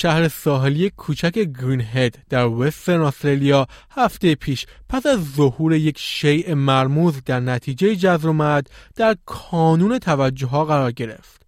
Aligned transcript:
شهر 0.00 0.28
ساحلی 0.28 0.90
کوچک 0.90 1.32
گرین 1.32 1.80
هد 1.80 2.18
در 2.28 2.46
وسترن 2.46 3.00
استرالیا 3.00 3.66
هفته 3.90 4.34
پیش 4.34 4.66
پس 4.88 5.06
از 5.06 5.32
ظهور 5.36 5.74
یک 5.74 5.98
شیء 5.98 6.54
مرموز 6.54 7.24
در 7.24 7.40
نتیجه 7.40 7.96
جذر 7.96 8.62
در 8.96 9.16
کانون 9.26 9.98
توجه 9.98 10.46
ها 10.46 10.64
قرار 10.64 10.92
گرفت. 10.92 11.42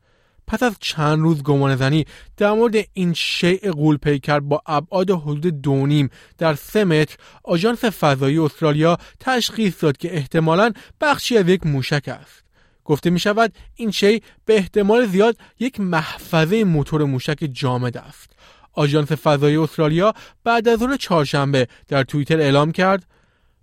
پس 0.46 0.62
از 0.62 0.76
چند 0.80 1.18
روز 1.18 1.42
گمان 1.42 1.76
زنی 1.76 2.04
در 2.36 2.52
مورد 2.52 2.74
این 2.92 3.12
شیء 3.14 3.72
قول 3.72 3.96
پیکر 3.96 4.40
با 4.40 4.62
ابعاد 4.66 5.10
حدود 5.10 5.60
دونیم 5.60 6.10
در 6.38 6.54
سه 6.54 6.84
متر 6.84 7.16
آژانس 7.44 7.84
فضایی 7.84 8.38
استرالیا 8.38 8.98
تشخیص 9.20 9.84
داد 9.84 9.96
که 9.96 10.16
احتمالاً 10.16 10.72
بخشی 11.00 11.38
از 11.38 11.48
یک 11.48 11.66
موشک 11.66 12.08
است. 12.08 12.49
گفته 12.90 13.10
می 13.10 13.18
شود 13.18 13.52
این 13.74 13.90
شی 13.90 14.22
به 14.44 14.56
احتمال 14.56 15.06
زیاد 15.06 15.36
یک 15.58 15.80
محفظه 15.80 16.64
موتور 16.64 17.04
موشک 17.04 17.48
جامد 17.52 17.96
است. 17.96 18.32
آژانس 18.72 19.12
فضایی 19.12 19.56
استرالیا 19.56 20.14
بعد 20.44 20.68
از 20.68 20.82
روز 20.82 20.98
چهارشنبه 20.98 21.68
در 21.88 22.02
توییتر 22.02 22.40
اعلام 22.40 22.72
کرد 22.72 23.06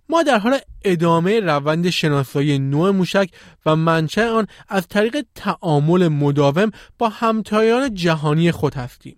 ما 0.08 0.22
در 0.22 0.38
حال 0.38 0.58
ادامه 0.84 1.40
روند 1.40 1.90
شناسایی 1.90 2.58
نوع 2.58 2.90
موشک 2.90 3.30
و 3.66 3.76
منشأ 3.76 4.28
آن 4.28 4.46
از 4.68 4.88
طریق 4.88 5.16
تعامل 5.34 6.08
مداوم 6.08 6.70
با 6.98 7.08
همتایان 7.08 7.94
جهانی 7.94 8.52
خود 8.52 8.74
هستیم. 8.74 9.16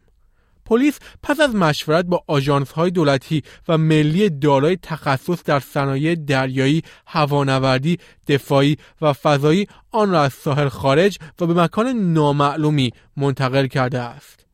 پلیس 0.71 0.99
پس 1.23 1.41
از 1.41 1.55
مشورت 1.55 2.05
با 2.05 2.25
آژانس 2.27 2.73
های 2.73 2.91
دولتی 2.91 3.43
و 3.69 3.79
ملی 3.79 4.31
دارای 4.31 4.79
تخصص 4.83 5.45
در 5.45 5.61
صنایع 5.61 6.15
دریایی، 6.15 6.83
هوانوردی، 7.07 7.99
دفاعی 8.29 8.77
و 9.03 9.13
فضایی 9.13 9.67
آن 9.91 10.11
را 10.11 10.23
از 10.23 10.33
ساحل 10.33 10.69
خارج 10.69 11.19
و 11.41 11.47
به 11.47 11.55
مکان 11.55 11.87
نامعلومی 12.13 12.91
منتقل 13.17 13.67
کرده 13.67 13.99
است. 13.99 14.47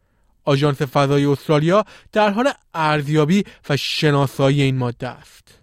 آژانس 0.45 0.83
فضایی 0.83 1.27
استرالیا 1.27 1.85
در 2.13 2.31
حال 2.31 2.49
ارزیابی 2.75 3.45
و 3.71 3.77
شناسایی 3.77 4.63
این 4.63 4.77
ماده 4.77 5.09
است. 5.09 5.59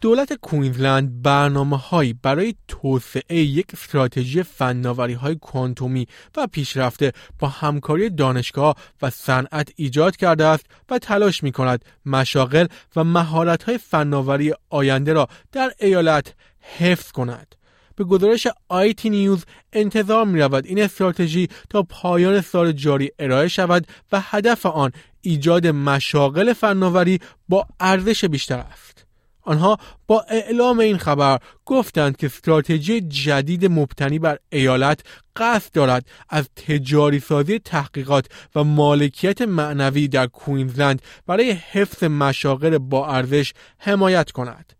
دولت 0.00 0.32
کوینزلند 0.32 1.22
برنامه 1.22 1.76
هایی 1.76 2.12
برای 2.12 2.54
توسعه 2.68 3.36
یک 3.36 3.66
استراتژی 3.72 4.42
فناوری 4.42 5.12
های 5.12 5.34
کوانتومی 5.34 6.06
و 6.36 6.46
پیشرفته 6.46 7.12
با 7.38 7.48
همکاری 7.48 8.10
دانشگاه 8.10 8.76
و 9.02 9.10
صنعت 9.10 9.72
ایجاد 9.76 10.16
کرده 10.16 10.44
است 10.44 10.66
و 10.90 10.98
تلاش 10.98 11.42
می 11.42 11.52
کند 11.52 11.84
مشاغل 12.06 12.66
و 12.96 13.04
مهارت 13.04 13.62
های 13.62 13.78
فناوری 13.78 14.54
آینده 14.70 15.12
را 15.12 15.28
در 15.52 15.72
ایالت 15.78 16.34
حفظ 16.78 17.12
کند. 17.12 17.54
به 17.96 18.04
گزارش 18.04 18.46
آیتی 18.68 19.10
نیوز 19.10 19.44
انتظار 19.72 20.24
می 20.24 20.40
رود 20.40 20.66
این 20.66 20.82
استراتژی 20.82 21.48
تا 21.70 21.82
پایان 21.82 22.40
سال 22.40 22.72
جاری 22.72 23.10
ارائه 23.18 23.48
شود 23.48 23.86
و 24.12 24.20
هدف 24.20 24.66
آن 24.66 24.92
ایجاد 25.20 25.66
مشاغل 25.66 26.52
فناوری 26.52 27.18
با 27.48 27.66
ارزش 27.80 28.24
بیشتر 28.24 28.58
است. 28.58 29.09
آنها 29.42 29.78
با 30.06 30.24
اعلام 30.28 30.78
این 30.78 30.98
خبر 30.98 31.38
گفتند 31.66 32.16
که 32.16 32.26
استراتژی 32.26 33.00
جدید 33.00 33.66
مبتنی 33.66 34.18
بر 34.18 34.38
ایالت 34.50 35.00
قصد 35.36 35.72
دارد 35.72 36.06
از 36.28 36.48
تجاری 36.56 37.20
سازی 37.20 37.58
تحقیقات 37.58 38.26
و 38.54 38.64
مالکیت 38.64 39.42
معنوی 39.42 40.08
در 40.08 40.26
کوینزلند 40.26 41.02
برای 41.26 41.50
حفظ 41.50 42.04
مشاغل 42.04 42.78
با 42.78 43.08
ارزش 43.08 43.52
حمایت 43.78 44.30
کند. 44.30 44.72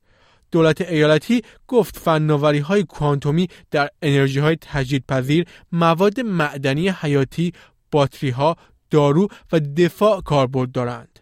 دولت 0.53 0.81
ایالتی 0.81 1.43
گفت 1.69 1.99
فناوری 1.99 2.59
های 2.59 2.83
کوانتومی 2.83 3.49
در 3.71 3.91
انرژی 4.03 4.41
های 4.41 4.57
تجدیدپذیر، 4.61 5.47
مواد 5.73 6.21
معدنی 6.21 6.89
حیاتی، 6.89 7.53
باتری 7.91 8.31
ها، 8.31 8.57
دارو 8.91 9.29
و 9.53 9.61
دفاع 9.61 10.21
کاربرد 10.21 10.73
دارند. 10.73 11.21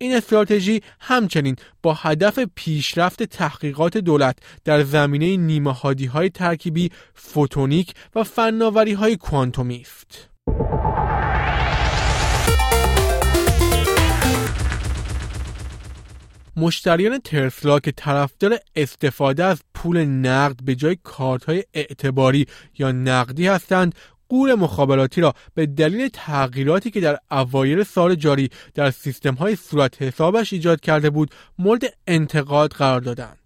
این 0.00 0.16
استراتژی 0.16 0.82
همچنین 1.00 1.56
با 1.82 1.94
هدف 1.94 2.38
پیشرفت 2.54 3.22
تحقیقات 3.22 3.98
دولت 3.98 4.38
در 4.64 4.82
زمینه 4.82 5.36
نیمه 5.36 5.72
های 6.12 6.30
ترکیبی، 6.30 6.90
فوتونیک 7.14 7.94
و 8.14 8.24
فناوری 8.24 8.92
های 8.92 9.16
کوانتومی 9.16 9.80
است. 9.80 10.28
مشتریان 16.56 17.18
ترسلا 17.18 17.80
که 17.80 17.92
طرفدار 17.92 18.58
استفاده 18.76 19.44
از 19.44 19.60
پول 19.74 20.04
نقد 20.04 20.56
به 20.64 20.74
جای 20.74 20.96
کارت 21.02 21.44
های 21.44 21.64
اعتباری 21.74 22.46
یا 22.78 22.92
نقدی 22.92 23.46
هستند 23.46 23.94
قول 24.28 24.54
مخابراتی 24.54 25.20
را 25.20 25.34
به 25.54 25.66
دلیل 25.66 26.08
تغییراتی 26.12 26.90
که 26.90 27.00
در 27.00 27.18
اوایل 27.30 27.82
سال 27.82 28.14
جاری 28.14 28.50
در 28.74 28.90
سیستم 28.90 29.34
های 29.34 29.56
صورت 29.56 30.02
حسابش 30.02 30.52
ایجاد 30.52 30.80
کرده 30.80 31.10
بود 31.10 31.30
مورد 31.58 31.84
انتقاد 32.06 32.72
قرار 32.72 33.00
دادند. 33.00 33.38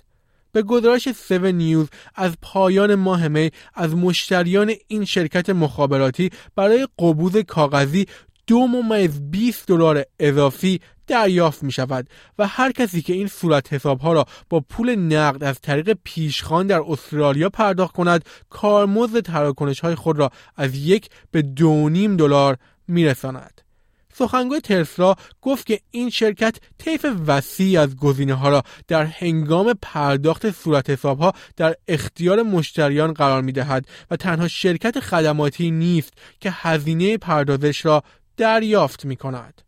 به 0.52 0.62
گزارش 0.62 1.08
7 1.08 1.32
نیوز 1.32 1.88
از 2.14 2.32
پایان 2.42 2.94
ماه 2.94 3.28
می 3.28 3.50
از 3.74 3.94
مشتریان 3.94 4.72
این 4.88 5.04
شرکت 5.04 5.50
مخابراتی 5.50 6.30
برای 6.56 6.88
قبوز 6.98 7.36
کاغذی 7.36 8.06
دو 8.46 8.66
ممیز 8.66 9.20
20 9.30 9.68
دلار 9.68 10.04
اضافی 10.18 10.80
دریافت 11.12 11.62
می 11.62 11.72
شود 11.72 12.08
و 12.38 12.46
هر 12.46 12.72
کسی 12.72 13.02
که 13.02 13.12
این 13.12 13.26
صورت 13.26 13.72
حساب 13.72 14.00
ها 14.00 14.12
را 14.12 14.26
با 14.50 14.60
پول 14.60 14.94
نقد 14.94 15.44
از 15.44 15.60
طریق 15.60 15.98
پیشخان 16.04 16.66
در 16.66 16.80
استرالیا 16.88 17.48
پرداخت 17.48 17.94
کند 17.94 18.24
کارمزد 18.50 19.20
تراکنش 19.20 19.80
های 19.80 19.94
خود 19.94 20.18
را 20.18 20.30
از 20.56 20.76
یک 20.76 21.08
به 21.30 21.42
دو 21.42 21.88
نیم 21.88 22.16
دلار 22.16 22.56
می 22.88 23.04
رساند. 23.04 23.60
سخنگوی 24.14 24.60
ترسلا 24.60 25.14
گفت 25.42 25.66
که 25.66 25.80
این 25.90 26.10
شرکت 26.10 26.56
طیف 26.78 27.06
وسیعی 27.26 27.76
از 27.76 27.96
گزینه 27.96 28.34
ها 28.34 28.48
را 28.48 28.62
در 28.88 29.04
هنگام 29.04 29.74
پرداخت 29.82 30.50
صورت 30.50 30.90
حساب 30.90 31.18
ها 31.18 31.32
در 31.56 31.74
اختیار 31.88 32.42
مشتریان 32.42 33.12
قرار 33.12 33.42
می 33.42 33.52
دهد 33.52 33.86
و 34.10 34.16
تنها 34.16 34.48
شرکت 34.48 35.00
خدماتی 35.00 35.70
نیست 35.70 36.12
که 36.40 36.50
هزینه 36.52 37.18
پردازش 37.18 37.86
را 37.86 38.02
دریافت 38.36 39.04
می 39.04 39.16
کند. 39.16 39.62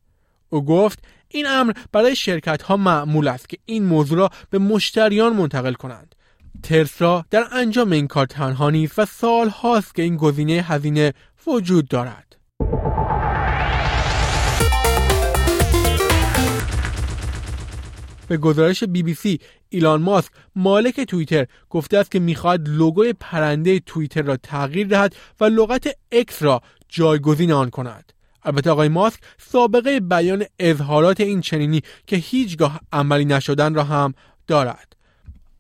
او 0.50 0.64
گفت 0.64 0.98
این 1.34 1.46
امر 1.46 1.72
برای 1.92 2.16
شرکت 2.16 2.62
ها 2.62 2.76
معمول 2.76 3.28
است 3.28 3.48
که 3.48 3.58
این 3.64 3.84
موضوع 3.84 4.18
را 4.18 4.30
به 4.50 4.58
مشتریان 4.58 5.32
منتقل 5.36 5.72
کنند. 5.72 6.14
ترسرا 6.62 7.24
در 7.30 7.44
انجام 7.52 7.92
این 7.92 8.06
کار 8.06 8.26
تنها 8.26 8.70
نیست 8.70 8.98
و 8.98 9.04
سال 9.04 9.48
هاست 9.48 9.94
که 9.94 10.02
این 10.02 10.16
گزینه 10.16 10.52
هزینه 10.52 11.12
وجود 11.46 11.88
دارد. 11.88 12.36
به 18.28 18.36
گزارش 18.36 18.84
بی 18.84 19.02
بی 19.02 19.14
سی 19.14 19.40
ایلان 19.68 20.02
ماسک 20.02 20.32
مالک 20.56 21.00
توییتر 21.00 21.46
گفته 21.70 21.98
است 21.98 22.10
که 22.10 22.18
می‌خواهد 22.18 22.68
لوگوی 22.68 23.12
پرنده 23.12 23.80
توییتر 23.80 24.22
را 24.22 24.36
تغییر 24.36 24.86
دهد 24.86 25.16
و 25.40 25.44
لغت 25.44 25.88
اکس 26.12 26.42
را 26.42 26.62
جایگزین 26.88 27.52
آن 27.52 27.70
کند. 27.70 28.12
البته 28.44 28.70
آقای 28.70 28.88
ماسک 28.88 29.20
سابقه 29.38 30.00
بیان 30.00 30.44
اظهارات 30.58 31.20
این 31.20 31.40
چنینی 31.40 31.82
که 32.06 32.16
هیچگاه 32.16 32.80
عملی 32.92 33.24
نشدن 33.24 33.74
را 33.74 33.84
هم 33.84 34.14
دارد. 34.46 34.96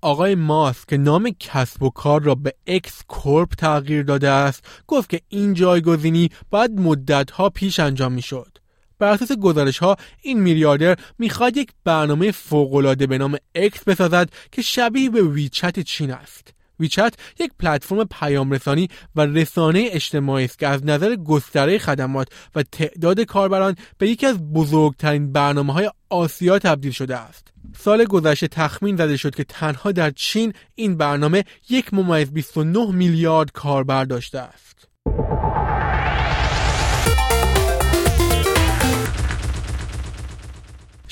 آقای 0.00 0.34
ماسک 0.34 0.88
که 0.88 0.96
نام 0.96 1.30
کسب 1.40 1.82
و 1.82 1.90
کار 1.90 2.22
را 2.22 2.34
به 2.34 2.54
X 2.66 3.02
Corp 3.08 3.54
تغییر 3.54 4.02
داده 4.02 4.30
است 4.30 4.64
گفت 4.86 5.10
که 5.10 5.20
این 5.28 5.54
جایگزینی 5.54 6.30
باید 6.50 6.80
مدتها 6.80 7.50
پیش 7.50 7.80
انجام 7.80 8.12
می‌شد. 8.12 8.58
بر 8.98 9.12
اساس 9.12 9.32
گزارش 9.32 9.78
ها 9.78 9.96
این 10.22 10.40
میلیاردر 10.40 10.96
می‌خواد 11.18 11.56
یک 11.56 11.70
برنامه 11.84 12.30
فوقالعاده 12.30 13.06
به 13.06 13.18
نام 13.18 13.36
X 13.54 13.84
بسازد 13.84 14.30
که 14.52 14.62
شبیه 14.62 15.10
به 15.10 15.22
ویچت 15.22 15.80
چین 15.80 16.10
است. 16.10 16.54
ویچت 16.80 17.14
یک 17.40 17.50
پلتفرم 17.58 18.04
پیامرسانی 18.04 18.88
و 19.16 19.20
رسانه 19.20 19.88
اجتماعی 19.92 20.44
است 20.44 20.58
که 20.58 20.68
از 20.68 20.86
نظر 20.86 21.16
گستره 21.16 21.78
خدمات 21.78 22.28
و 22.54 22.62
تعداد 22.62 23.20
کاربران 23.20 23.76
به 23.98 24.08
یکی 24.08 24.26
از 24.26 24.52
بزرگترین 24.52 25.32
برنامه 25.32 25.72
های 25.72 25.90
آسیا 26.10 26.58
تبدیل 26.58 26.92
شده 26.92 27.16
است. 27.16 27.52
سال 27.76 28.04
گذشته 28.04 28.48
تخمین 28.48 28.96
زده 28.96 29.16
شد 29.16 29.34
که 29.34 29.44
تنها 29.44 29.92
در 29.92 30.10
چین 30.10 30.52
این 30.74 30.96
برنامه 30.96 31.44
یک 31.70 31.94
ممیز 31.94 32.30
29 32.30 32.92
میلیارد 32.92 33.52
کاربر 33.52 34.04
داشته 34.04 34.38
است. 34.38 34.88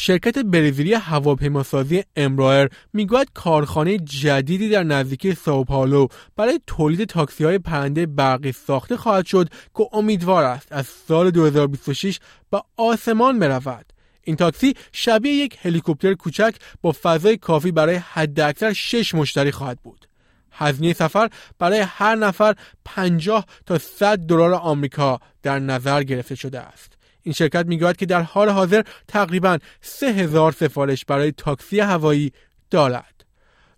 شرکت 0.04 0.38
برزیلی 0.38 0.94
هواپیماسازی 0.94 2.04
امرایر 2.16 2.68
می‌گوید 2.92 3.28
کارخانه 3.34 3.98
جدیدی 3.98 4.68
در 4.68 4.82
نزدیکی 4.82 5.34
ساوپائولو 5.34 6.06
برای 6.36 6.60
تولید 6.66 7.08
تاکسی 7.08 7.44
های 7.44 7.58
پرنده 7.58 8.06
برقی 8.06 8.52
ساخته 8.52 8.96
خواهد 8.96 9.26
شد 9.26 9.48
که 9.76 9.88
امیدوار 9.92 10.44
است 10.44 10.68
از 10.70 10.86
سال 10.86 11.30
2026 11.30 12.18
به 12.50 12.62
آسمان 12.76 13.38
برود. 13.38 13.92
این 14.22 14.36
تاکسی 14.36 14.74
شبیه 14.92 15.32
یک 15.32 15.58
هلیکوپتر 15.62 16.14
کوچک 16.14 16.54
با 16.82 16.94
فضای 17.02 17.36
کافی 17.36 17.72
برای 17.72 17.96
حداکثر 17.96 18.72
6 18.72 19.14
مشتری 19.14 19.50
خواهد 19.50 19.78
بود. 19.82 20.06
هزینه 20.52 20.92
سفر 20.92 21.28
برای 21.58 21.80
هر 21.80 22.14
نفر 22.14 22.54
50 22.84 23.46
تا 23.66 23.78
100 23.78 24.18
دلار 24.18 24.54
آمریکا 24.54 25.20
در 25.42 25.58
نظر 25.58 26.02
گرفته 26.02 26.34
شده 26.34 26.60
است. 26.60 27.01
این 27.22 27.32
شرکت 27.32 27.66
می‌گوید 27.66 27.96
که 27.96 28.06
در 28.06 28.22
حال 28.22 28.48
حاضر 28.48 28.82
تقریبا 29.08 29.58
3000 29.80 30.52
سفارش 30.52 31.04
برای 31.04 31.32
تاکسی 31.32 31.80
هوایی 31.80 32.32
دارد. 32.70 33.24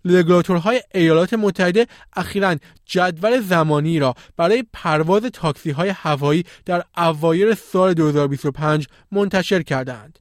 رگولاتورهای 0.05 0.81
ایالات 0.93 1.33
متحده 1.33 1.87
اخیرا 2.15 2.55
جدول 2.85 3.41
زمانی 3.41 3.99
را 3.99 4.15
برای 4.37 4.63
پرواز 4.73 5.23
تاکسی 5.23 5.71
های 5.71 5.89
هوایی 5.89 6.45
در 6.65 6.83
اوایل 6.97 7.53
سال 7.53 7.93
2025 7.93 8.87
منتشر 9.11 9.61
کردند. 9.61 10.19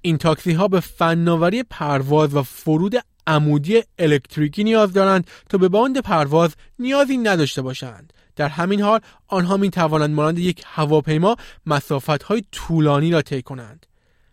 این 0.00 0.18
تاکسی 0.18 0.52
ها 0.52 0.68
به 0.68 0.80
فناوری 0.80 1.62
پرواز 1.62 2.34
و 2.34 2.42
فرود 2.42 2.94
عمودی 3.26 3.82
الکتریکی 3.98 4.64
نیاز 4.64 4.92
دارند 4.92 5.26
تا 5.48 5.58
به 5.58 5.68
باند 5.68 5.98
پرواز 5.98 6.54
نیازی 6.78 7.16
نداشته 7.16 7.62
باشند 7.62 8.12
در 8.36 8.48
همین 8.48 8.80
حال 8.80 9.00
آنها 9.28 9.56
می 9.56 9.70
توانند 9.70 10.14
مانند 10.14 10.38
یک 10.38 10.62
هواپیما 10.66 11.36
مسافت 11.66 12.22
های 12.22 12.42
طولانی 12.52 13.10
را 13.10 13.22
طی 13.22 13.42
کنند 13.42 13.86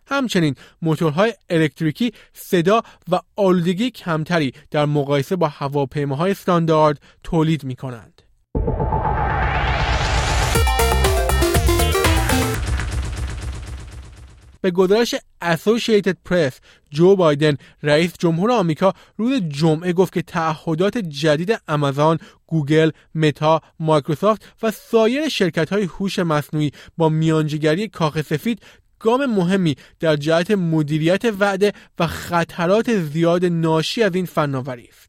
همچنین 0.06 0.54
موتورهای 0.82 1.34
الکتریکی 1.50 2.12
صدا 2.32 2.82
و 3.10 3.20
آلودگی 3.36 3.90
کمتری 3.90 4.52
در 4.70 4.86
مقایسه 4.86 5.36
با 5.36 5.48
هواپیماهای 5.48 6.30
استاندارد 6.30 7.00
تولید 7.22 7.64
می 7.64 7.76
کنند. 7.76 8.22
به 14.60 14.70
گزارش 14.70 15.14
اسوسییتد 15.40 16.16
پرس 16.24 16.60
جو 16.90 17.16
بایدن 17.16 17.56
رئیس 17.82 18.12
جمهور 18.18 18.52
آمریکا 18.52 18.92
روز 19.16 19.42
جمعه 19.48 19.92
گفت 19.92 20.12
که 20.12 20.22
تعهدات 20.22 20.98
جدید 20.98 21.58
آمازون، 21.68 22.18
گوگل، 22.46 22.90
متا، 23.14 23.60
مایکروسافت 23.80 24.42
و 24.62 24.70
سایر 24.70 25.28
شرکت 25.28 25.72
های 25.72 25.82
هوش 25.82 26.18
مصنوعی 26.18 26.70
با 26.96 27.08
میانجیگری 27.08 27.88
کاخ 27.88 28.22
سفید 28.22 28.62
گام 28.98 29.26
مهمی 29.26 29.76
در 30.00 30.16
جهت 30.16 30.50
مدیریت 30.50 31.24
وعده 31.40 31.72
و 31.98 32.06
خطرات 32.06 32.96
زیاد 32.96 33.44
ناشی 33.44 34.02
از 34.02 34.14
این 34.14 34.26
فناوری 34.26 34.88
است. 34.92 34.99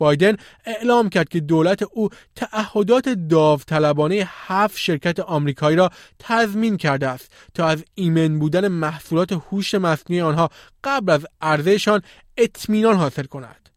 بایدن 0.00 0.36
اعلام 0.64 1.08
کرد 1.08 1.28
که 1.28 1.40
دولت 1.40 1.82
او 1.82 2.08
تعهدات 2.36 3.08
داوطلبانه 3.08 4.28
هفت 4.46 4.78
شرکت 4.78 5.20
آمریکایی 5.20 5.76
را 5.76 5.90
تضمین 6.18 6.76
کرده 6.76 7.08
است 7.08 7.32
تا 7.54 7.66
از 7.66 7.84
ایمن 7.94 8.38
بودن 8.38 8.68
محصولات 8.68 9.32
هوش 9.32 9.74
مصنوعی 9.74 10.20
آنها 10.20 10.50
قبل 10.84 11.12
از 11.12 11.26
عرضهشان 11.40 12.02
اطمینان 12.36 12.96
حاصل 12.96 13.24
کند. 13.24 13.68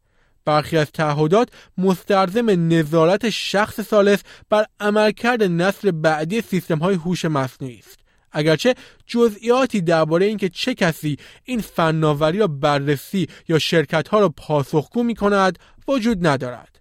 برخی 0.46 0.78
از 0.78 0.92
تعهدات 0.92 1.50
مستلزم 1.78 2.50
نظارت 2.50 3.30
شخص 3.30 3.82
سالس 3.82 4.20
بر 4.50 4.66
عملکرد 4.80 5.44
نسل 5.44 5.92
بعدی 5.92 6.42
سیستم 6.42 6.78
های 6.78 6.96
هوش 6.96 7.26
مصنوعی 7.26 7.80
است. 7.80 8.03
اگرچه 8.34 8.76
جزئیاتی 9.08 9.82
درباره 9.82 10.26
اینکه 10.26 10.50
چه 10.50 10.74
کسی 10.74 11.18
این 11.44 11.62
فناوری 11.62 12.38
را 12.38 12.48
بررسی 12.48 13.28
یا 13.48 13.60
شرکت 13.60 14.08
ها 14.08 14.20
را 14.20 14.30
پاسخگو 14.30 15.04
می 15.04 15.16
کند 15.16 15.60
وجود 15.88 16.28
ندارد. 16.28 16.80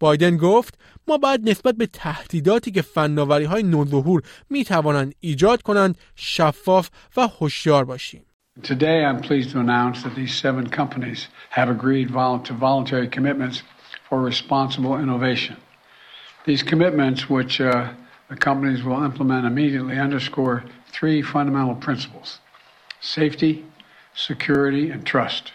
بایدن 0.00 0.36
گفت 0.36 0.74
ما 1.08 1.18
باید 1.18 1.48
نسبت 1.48 1.74
به 1.74 1.86
تهدیداتی 1.86 2.70
که 2.70 2.82
فناوری 2.82 3.44
های 3.44 3.62
نوظهور 3.62 4.22
می 4.50 4.64
توانند 4.64 5.14
ایجاد 5.20 5.62
کنند 5.62 5.98
شفاف 6.16 6.90
و 7.16 7.28
هوشیار 7.40 7.84
باشیم. 7.84 8.24
Today 8.62 9.04
I'm 9.04 9.20
pleased 9.20 9.50
to 9.52 9.60
announce 9.60 10.02
that 10.02 10.16
these 10.16 10.34
seven 10.34 10.68
companies 10.68 11.28
have 11.50 11.68
agreed 11.70 12.08
to 12.08 12.52
voluntary 12.68 13.08
commitments 13.16 13.62
for 14.08 14.20
responsible 14.20 14.94
innovation. 15.04 15.56
These 16.44 16.62
commitments, 16.64 17.20
which 17.30 17.60
uh, 17.60 17.92
the 18.30 18.36
companies 18.36 18.82
will 18.82 19.02
implement 19.04 19.46
immediately, 19.46 19.96
underscore 19.98 20.64
three 20.98 21.22
fundamental 21.22 21.76
principles 21.86 22.28
safety, 23.00 23.64
security, 24.14 24.90
and 24.90 25.06
trust. 25.06 25.52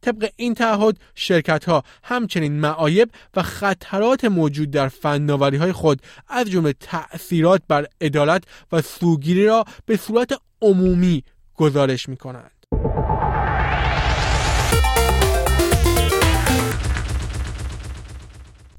طبق 0.00 0.30
این 0.36 0.54
تعهد 0.54 0.98
شرکت 1.14 1.64
ها 1.64 1.82
همچنین 2.04 2.60
معایب 2.60 3.10
و 3.36 3.42
خطرات 3.42 4.24
موجود 4.24 4.70
در 4.70 4.88
فناوری 4.88 5.56
های 5.56 5.72
خود 5.72 6.02
از 6.28 6.50
جمله 6.50 6.72
تأثیرات 6.72 7.62
بر 7.68 7.86
عدالت 8.00 8.44
و 8.72 8.82
سوگیری 8.82 9.46
را 9.46 9.64
به 9.86 9.96
صورت 9.96 10.40
عمومی 10.62 11.24
گزارش 11.54 12.08
می 12.08 12.16
کنند. 12.16 12.57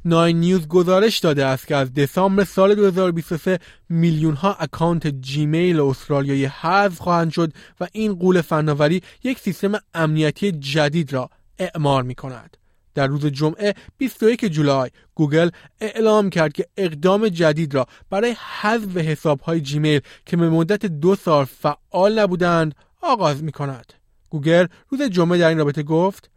ناین 0.06 0.40
نیوز 0.40 0.68
گزارش 0.68 1.20
داده 1.20 1.46
است 1.46 1.68
که 1.68 1.76
از 1.76 1.94
دسامبر 1.94 2.44
سال 2.44 2.76
2023 2.76 3.60
میلیون 3.90 4.34
ها 4.34 4.54
اکانت 4.54 5.08
جیمیل 5.08 5.80
استرالیایی 5.80 6.46
حذف 6.46 6.98
خواهند 6.98 7.32
شد 7.32 7.54
و 7.80 7.88
این 7.92 8.16
غول 8.16 8.42
فناوری 8.42 9.02
یک 9.24 9.40
سیستم 9.40 9.72
امنیتی 9.94 10.52
جدید 10.52 11.14
را 11.14 11.30
اعمار 11.60 12.04
می 12.04 12.16
کند. 12.16 12.58
در 12.96 13.08
روز 13.08 13.26
جمعه 13.26 13.76
21 13.98 14.46
جولای 14.46 14.90
گوگل 15.16 15.50
اعلام 15.82 16.30
کرد 16.30 16.54
که 16.54 16.66
اقدام 16.78 17.30
جدید 17.30 17.76
را 17.76 17.86
برای 18.10 18.36
حذف 18.62 18.98
حساب 18.98 19.40
های 19.40 19.62
جیمیل 19.62 20.02
که 20.26 20.38
به 20.38 20.50
مدت 20.50 20.86
دو 20.86 21.16
سال 21.16 21.46
فعال 21.46 22.20
نبودند 22.20 22.76
آغاز 23.02 23.44
می 23.44 23.52
کند. 23.52 23.94
گوگل 24.30 24.66
روز 24.90 25.02
جمعه 25.02 25.38
در 25.38 25.50
این 25.50 25.58
رابطه 25.58 25.84
گفت 25.84 26.30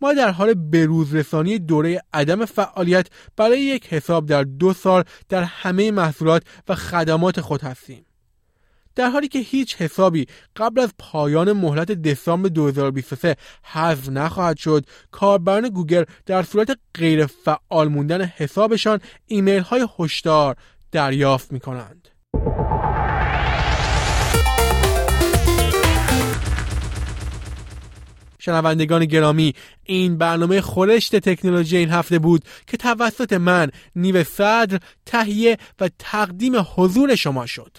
ما 0.00 0.12
در 0.12 0.30
حال 0.30 0.54
بروز 0.54 1.14
رسانی 1.14 1.58
دوره 1.58 2.02
عدم 2.12 2.44
فعالیت 2.44 3.06
برای 3.36 3.60
یک 3.60 3.86
حساب 3.86 4.26
در 4.26 4.42
دو 4.42 4.72
سال 4.72 5.04
در 5.28 5.42
همه 5.42 5.90
محصولات 5.90 6.42
و 6.68 6.74
خدمات 6.74 7.40
خود 7.40 7.62
هستیم. 7.62 8.06
در 8.94 9.10
حالی 9.10 9.28
که 9.28 9.38
هیچ 9.38 9.76
حسابی 9.76 10.26
قبل 10.56 10.80
از 10.80 10.94
پایان 10.98 11.52
مهلت 11.52 11.92
دسامبر 11.92 12.48
2023 12.48 13.36
حذف 13.62 14.08
نخواهد 14.08 14.56
شد 14.56 14.86
کاربران 15.10 15.68
گوگل 15.68 16.04
در 16.26 16.42
صورت 16.42 16.78
غیر 16.94 17.26
فعال 17.26 17.88
موندن 17.88 18.24
حسابشان 18.24 19.00
ایمیل 19.26 19.62
های 19.62 19.88
هشدار 19.98 20.56
دریافت 20.92 21.52
می 21.52 21.60
کنند. 21.60 22.08
شنوندگان 28.40 29.04
گرامی 29.04 29.54
این 29.84 30.18
برنامه 30.18 30.60
خورشت 30.60 31.16
تکنولوژی 31.16 31.76
این 31.76 31.90
هفته 31.90 32.18
بود 32.18 32.44
که 32.66 32.76
توسط 32.76 33.32
من 33.32 33.70
نیو 33.96 34.24
صدر 34.24 34.78
تهیه 35.06 35.58
و 35.80 35.90
تقدیم 35.98 36.52
حضور 36.76 37.14
شما 37.14 37.46
شد. 37.46 37.76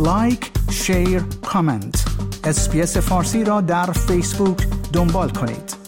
like، 0.00 0.50
share، 0.72 1.22
comment. 1.46 2.04
SBS 2.44 2.96
فارسی 2.96 3.44
را 3.44 3.60
در 3.60 3.92
فیسبوک 3.92 4.58
دنبال 4.92 5.30
کنید. 5.30 5.83